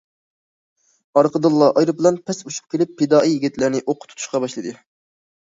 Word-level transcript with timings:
ئارقىدىنلا 1.19 1.67
ئايروپىلان 1.81 2.17
پەس 2.29 2.41
ئۇچۇپ 2.47 2.73
كېلىپ 2.75 2.97
پىدائىي 3.03 3.37
يىگىتلەرنى 3.37 3.85
ئوققا 3.85 4.11
تۇتۇشقا 4.15 4.43
باشلىدى. 4.47 4.75